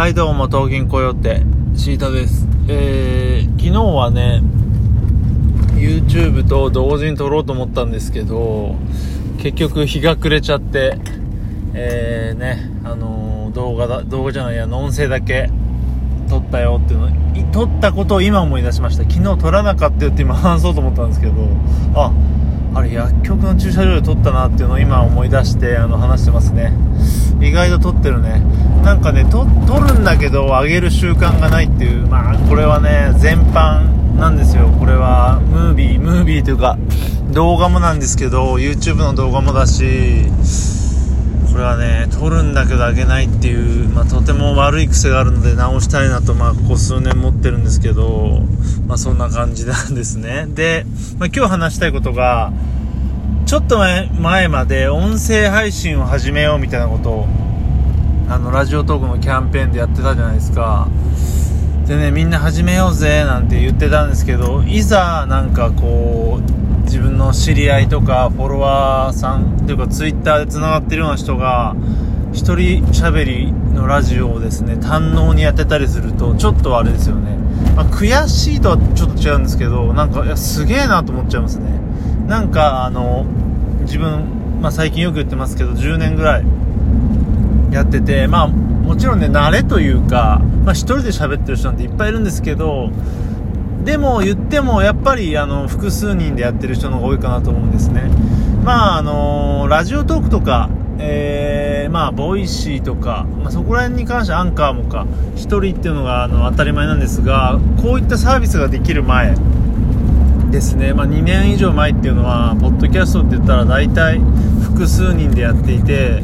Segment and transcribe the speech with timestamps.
[0.00, 1.42] はい、どうも、東銀コヨーテ、
[1.78, 2.46] シータです。
[2.68, 4.40] えー、昨日はね、
[5.74, 8.76] YouTube と同時に撮ろうと思ったんですけど、
[9.42, 10.96] 結局日が暮れちゃって、
[11.74, 15.50] えー、ね、あのー動画だ、動画じゃないや、音声だけ
[16.30, 19.02] 撮ったよっていうの、い撮ったことを今思い出しました。
[19.02, 21.34] 昨日撮らなかったよって今話そうと思ったんですけど、
[21.94, 22.10] あ、
[22.72, 26.72] あれ薬局の駐車場で撮ったなっていうのを今思い出して、あの、話してますね。
[27.40, 28.42] 意外と撮ってるね。
[28.84, 34.68] なんかね、撮、るんだけど、上げる習慣がないっていう、まあ、これはね、全般なんですよ。
[34.78, 36.78] これは、ムービー、ムービーというか、
[37.32, 40.26] 動画もなんですけど、YouTube の動画もだし、
[41.60, 48.40] れはね、撮るんだけど上げないっていう、まあ、とても悪い癖があるので直したいなと、まあ、ここ数年持ってるんですけど、
[48.86, 50.46] まあ、そんな感じなんですね。
[50.48, 50.84] で、
[51.18, 52.52] まあ、今日話したいことが、
[53.46, 57.28] ちょっと前まで音声配信を始めようみたいなことを、
[58.28, 60.88] あの、ラジオトークのキャンペーンでやってたじゃないですか。
[61.86, 66.59] でね、みんな始めようぜなんて言ってたんですけど、いざなんかこう、
[66.90, 71.76] 自分の知り合いとかフォロワーさんっていうかツイッターで繋がってるような人が、
[72.32, 77.36] 一人喋りのラジオをですね、堪能にやってたりすると、ちょっとあれですよね。
[77.76, 81.70] まあ、悔しいとはちょっと違うんですけど、なんか、いや、すげえなと思っちゃいますね。
[82.26, 83.24] なんか、あの、
[83.82, 84.24] 自分、
[84.60, 86.44] まあ、最近よく言ってますけど、10年ぐらい
[87.70, 92.90] やってて、まあ、もちろんね、慣れというか、まあ、一人で喋ってる人なんていっぱいいるんですけど、
[93.84, 98.10] でも言ってもやっぱりあの複数人でやってる人の方が多いかなと思うんですね。
[98.64, 109.34] まああのラジオトークとか、えー、まあボイシーとか、まあ、そこら辺に関してアンカーもか、一人っていうのがあの当たり前なんですが、こういったサービスができる前
[110.50, 114.20] ですね、まあ2年以上前っていうのは、ポッドキャストって言ったら大体
[114.62, 116.22] 複数人でやっていて、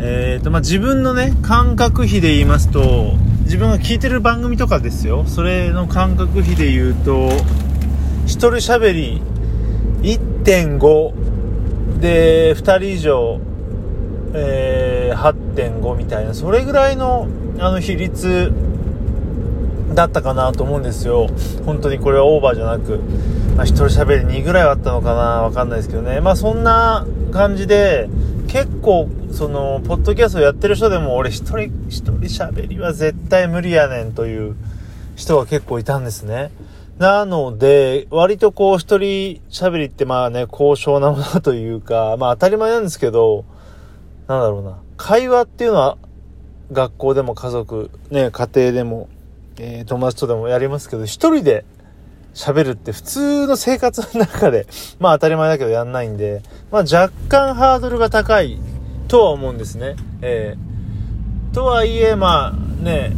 [0.00, 3.14] えーとまあ、自分のね感覚比で言いますと
[3.48, 5.24] 自分が聞いてる番組とかですよ。
[5.26, 7.30] それの感覚比で言うと
[8.26, 9.22] 一人喋り
[10.02, 13.40] 1.5で2人以上、
[14.34, 16.34] えー8.5みたいな。
[16.34, 17.26] それぐらいの
[17.58, 18.52] あの比率
[19.94, 21.28] だったかなと思うんですよ。
[21.64, 23.00] 本当にこれはオーバーじゃなく、
[23.56, 25.20] まあ、一人喋り2ぐらいはあったのかな。
[25.40, 26.20] わかんないですけどね。
[26.20, 28.10] まあそんな感じで
[28.48, 34.56] 結構そのポッドキャストやってる人でも俺一人一人喋りは絶対無理やねんという
[35.16, 36.50] 人が結構いたんですね。
[36.98, 43.44] なので割とこう一人喋りってまあね高尚なものというかまあ当たり前なんですけど
[44.26, 44.78] なんだろうな。
[44.96, 45.98] 会話っていうのは
[46.72, 49.08] 学校でも家族ね家庭でも、
[49.58, 51.64] えー友達とでもやりますけど一人で
[52.38, 54.66] 喋るって普通の生活の中で、
[55.00, 58.58] まあ当たり前だけどやんないんで、まあ若干ハードルが高い
[59.08, 59.96] とは思うんですね。
[60.22, 60.68] えー
[61.54, 63.10] とはいえ、まあね、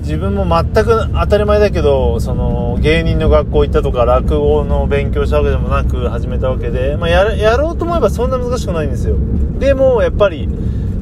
[0.00, 9.16] 自分も全く当たり前だけど、その芸人の学校行ったとか落語の勉強したわけでもなく始めたわけで、まあやろうと思えばそんな難しくないんですよ。
[9.58, 10.48] でもやっぱり、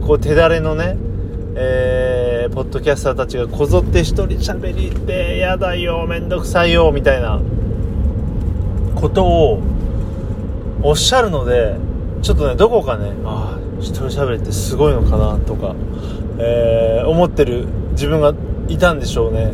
[0.06, 0.96] こう手だれのね、
[1.54, 7.40] えー、ポッドキャスターたちがこぞって一人喋りってやだよ、めんどくさいよ、みたいな
[8.94, 9.60] ことを
[10.82, 11.76] おっしゃるので、
[12.22, 15.74] ちょっとね、どこかね、ああ、一人喋りってすごいのかな、とか、
[16.38, 18.32] えー、思ってる自分が
[18.68, 19.52] いたんでしょうね。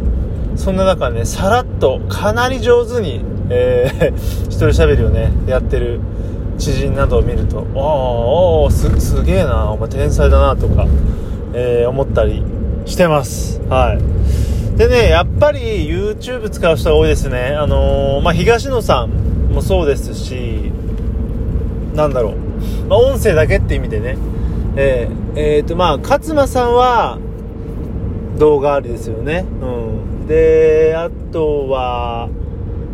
[0.56, 4.16] そんな中ね、さらっと、かなり上手に、えー、
[4.48, 6.00] 一人喋りをね、やってる
[6.56, 10.86] 知人などを見ると、ああ、す、すげえな、お前天才だな、とか、
[11.54, 12.42] えー、思ったり
[12.84, 13.60] してます。
[13.68, 14.78] はい。
[14.78, 17.56] でね、やっぱり YouTube 使う人が多いですね。
[17.58, 19.10] あのーまあ、東野さん
[19.52, 20.70] もそうですし、
[21.94, 22.34] なんだろう。
[22.88, 24.18] まあ、音声だけって意味でね。
[24.76, 27.18] えー、えーと、まあ、勝間さんは
[28.38, 29.46] 動画ありですよね。
[29.62, 30.26] うん。
[30.26, 32.28] で、あとは、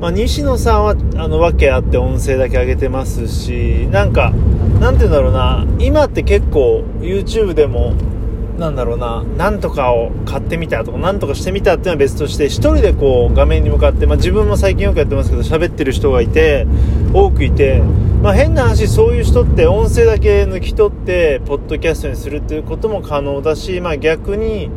[0.02, 4.32] まあ、西野さんは、あの、わけあって音声だけ上げてますし、なんか、
[4.80, 7.94] なんて言うんだろうな、今って結構 YouTube でも、
[8.58, 16.66] なんだろうな、なんとかを買ってみたとか、なんとかしてみたっていうのは別として、一人でこう画面に向かって、まあ自分も最近よくやってますけど、喋ってる人がいて、
[17.14, 17.80] 多くいて、
[18.24, 24.68] まあ変な話、そういう人って音声だけ抜き取って、ポッドキャストにするっていうことも可能だし、まあ逆に、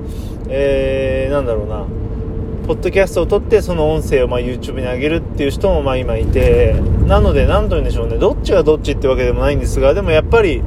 [0.50, 1.88] えー、なんだろうな、
[2.66, 6.74] ポッドキャストを撮ってその音声をまあ YouTube に上げるっていう人もまあ今いて、
[7.06, 10.64] なので何と言うんでしょうね、どっちがどっちってわけでもないんですが、でもやっぱり、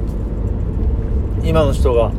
[1.43, 2.13] 今の人が、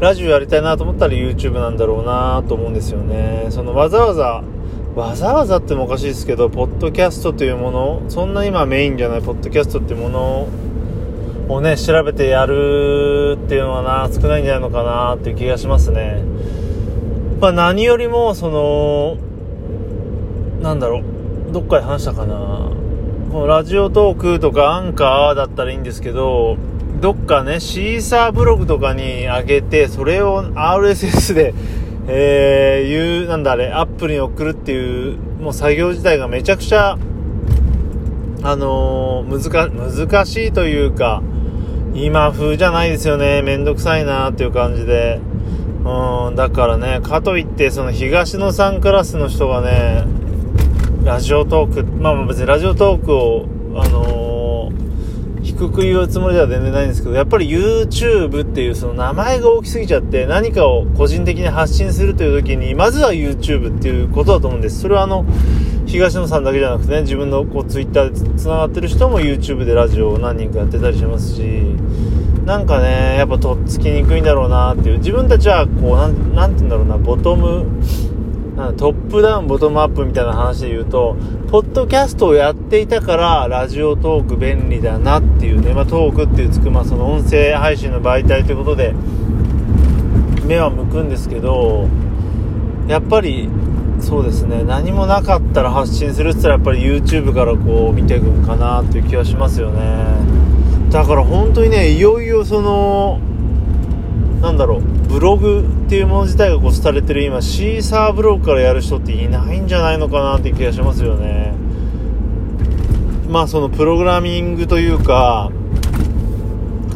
[0.00, 3.48] ラジオやりたいなと思ったら YouTube なんだろうなと思うんですよね。
[3.50, 4.42] そのわざわざ、
[4.94, 10.48] わざわざってもおかしいですけど、ポッドキャストというもの、そんな今メインじゃないポッドキャストっていうもの
[11.50, 16.22] をね、調べてやるっていうのはな、少ないんじゃないのかなっていう気がしますね。
[17.40, 19.16] ま何よりもその
[20.62, 22.34] なんだろうどっかで話したかな
[23.32, 26.56] このラジオトークとかアンカーだったらいいんですけど
[27.00, 31.54] どっかねシーサーブログとかに上げてそれを RSS で
[32.12, 36.98] えー、いう、なんだあれ、アップに送るっていう、もう作業自体がめちゃくちゃ、
[38.42, 41.22] あのー、難、難しいというか、
[41.94, 43.42] 今風じゃないですよね。
[43.42, 45.20] めんどくさいなっていう感じで。
[45.84, 50.04] うん、だからね、かといって、その東野さんクラスの人がね、
[51.04, 64.80] ラジオトーク、まあ別にラジオトークを、あのー、低く言うつもりでは全然ないんですけど、やっぱり YouTube っていうその名前が大きすぎちゃって、何かを個人的に発信するという時に、まずは YouTube っていうことだと思うんです。
[64.80, 65.24] それはあの、
[65.86, 71.42] 東野さんだけじゃなくてね、自分のこう Twitter で繋がってる人も YouTube でラジオを何人かやってたりしますし、
[72.50, 74.98] なんかね、やっぱとっつきにくいんだろうなっていう。
[74.98, 77.64] 自分たちはこう、なん、なんて言うんだろうな、ボトム、
[78.76, 81.16] トップダウンボトムアップみたいな話で言うと、
[81.48, 88.96] ポッドキャストをやっていたから、ラジオトーク便利だなっていうね、まあ、トークっていうつく、まあ、その音声配信の媒体ということで、
[90.44, 91.86] 目は向くんですけど、
[92.88, 93.48] やっぱり、
[94.00, 100.49] そうですね、何もなかったら発信するって言ったら、やっぱり YouTube からこう見ていくんかなっていう気はしますよね。
[100.90, 103.20] だから本当にね、いよいよその、
[104.40, 111.54] なんだろう、ブログっていうもの自体がこう廃れてる今、シーサーブログからやる人っていないんじゃないのかなっていう気がしますよね。
[113.28, 115.52] まあそのプログラミングというか、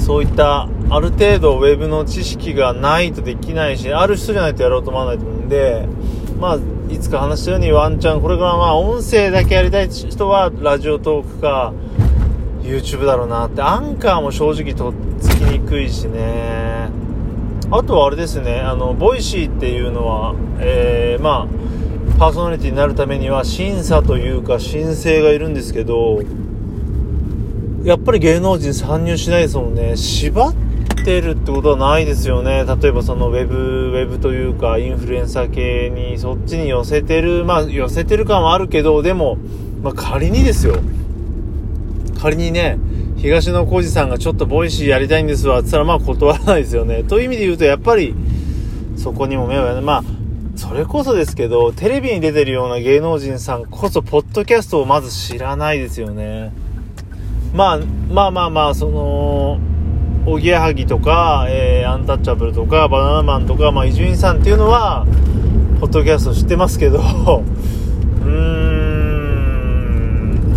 [0.00, 5.86] そういったある程度ウェブの知識がないとできないし、ある人じゃないとやろうと思わないと思うんで、
[6.40, 6.58] まあ、
[6.92, 11.72] いつか話したようにワンチャン、これからまあ音声だけやりたい人はラジオトークか
[12.64, 16.88] YouTube だろうなって、アンカーも正直とっつきにくいしね。
[17.70, 26.22] あとはあれですね、あの、ボイシーっていうのは、えー、まあ、パーソナリティになるためには審査というか申請がいるんですけど、
[27.84, 29.96] やっぱり芸能人参入しないですもんね。
[29.96, 30.54] 縛っ
[31.04, 32.64] てるってことはないですよね。
[32.64, 33.56] 例えばそのウェブ、
[33.90, 39.36] ウェブというかインフルエンサー系にそっちに寄せてる、まあ寄せてる感はあるけど、でも、
[39.82, 40.76] まあ仮にですよ。
[42.20, 42.78] 仮にね、
[43.16, 47.04] 東野幸治さんがちょっとボイシーやりたいんですわって言ったらまあ断らないですよね。
[47.04, 48.14] という意味で言うとやっぱり
[48.96, 49.82] そこにも目をやる。
[49.82, 50.04] まあ
[50.56, 56.52] それこそですけど、テレビに出てるような芸能人さんこそ、ポッドキャストをまず知らないですよね。
[57.52, 59.58] まあ、まあまあまあ、その、
[60.26, 65.06] おぎやはぎとか、えー、アンタッチャブルとか、バナナマンとか、まあ、伊集院さんっていうのは、
[65.80, 67.02] ポッドキャスト知ってますけど、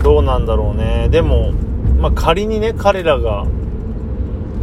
[0.07, 1.09] どうなんだろうね。
[1.09, 1.51] でも、
[1.99, 3.45] まあ、仮にね、彼らが、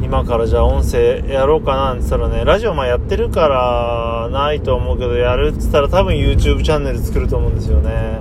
[0.02, 8.20] 今からじゃあ音声やろうかなって言ったらね、ラジオまあやってるからないと思うけど、やるって言ったら多分 YouTube チャンネル作ると思うんですよね。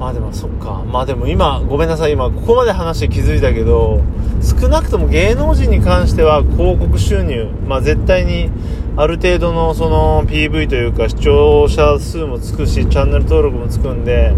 [0.00, 0.82] まあでもそっか。
[0.84, 4.00] まあでも今、ごめんなさい、今ここまで話して気づいたけど、
[4.42, 8.50] 少なくとも芸能人に関しては広告収入、まあ絶対に
[8.96, 14.34] ある程度のその PV というか視聴者数もつくし、チャンネル登録もつくんで、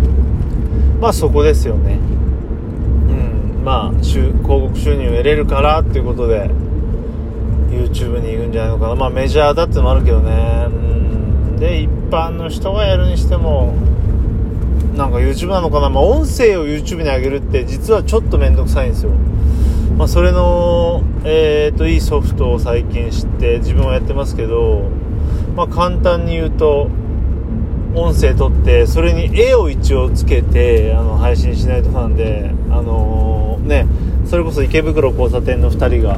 [1.05, 1.97] まあそこですよね。
[1.97, 3.63] うん。
[3.63, 6.49] まあ、広告収入を得れるからっていうことで
[7.69, 8.95] YouTube に行くんじゃないのかな。
[8.95, 10.65] まあメジャーだってのもあるけどね。
[10.67, 11.57] うん。
[11.59, 13.75] で一般の人がやるにしても
[14.97, 15.91] なんか YouTube なのかな。
[15.91, 19.11] まあ音声を YouTube に上げるって実はちょっと面倒くさいんですよ。
[19.99, 24.89] まあそれのえっ、ー、といいソフトを最近知って自分はやってますけど
[25.55, 26.89] まあ簡単に言うと
[27.95, 33.87] 音声撮ってそれに絵を一応つけてあの配信しないとなんであのー、ね
[34.27, 36.17] それこそ池袋交差点の2人が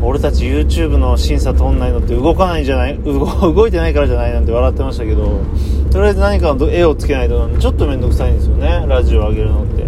[0.00, 2.98] 俺たち YouTube の審査通んないのって動かないんじゃない？
[2.98, 5.40] 動いてないからじゃないなんて笑ってましたけど
[5.92, 9.82] とりあえず何かの絵をつけないとちょっと面倒くさいんですよねラジオ上げるのって。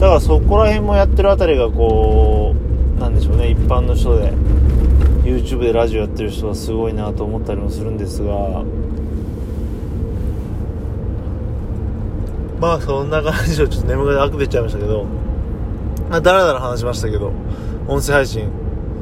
[0.00, 2.56] だからそこら辺もやってるあたりがこ
[2.96, 4.32] うなんでしょうね一般の人で
[5.22, 8.64] YouTube でラジオやってる人はすごいなと思ったりもするんですが
[12.62, 15.02] まあそんな感じでちょっと眠がりあくべちゃいましたけど、
[16.08, 17.32] まあ、だらだら話しましたけど、
[17.88, 18.48] 音声配信、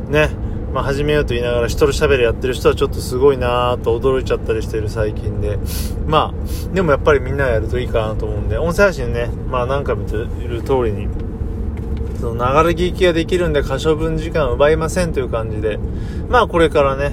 [0.08, 0.30] ね、
[0.72, 5.58] まあ、始めようと言いながら一人喋りやってる人はちょっとすごいなぁと驚いちゃったりしてる最近で。
[6.06, 11.06] まあ、でもやっぱりみんながやるといいかなと思うんで、音声配信ね、まあ何回も言ってる通りに、
[12.18, 15.78] その流れ聞きができるんで可処分時間奪いませんという感じで、
[16.30, 17.12] まあこれからね、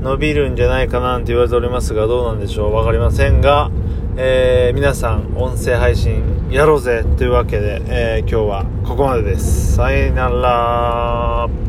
[0.00, 3.70] 伸びるんじゃないかなって言われておりますが、どうなんでしょうわかりませんが、
[4.16, 9.74] えー、皆さん音声配信やろうぜというわけで、えー、今日はここまでです。
[9.74, 11.63] さよなら。